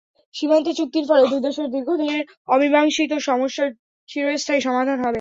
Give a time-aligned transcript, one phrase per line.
[0.35, 2.21] সীমান্ত চুক্তির ফলে দুই দেশের দীর্ঘদিনের
[2.47, 3.69] অমীমাংসিত সমস্যার
[4.09, 5.09] চিরস্থায়ী সমাধান হবে।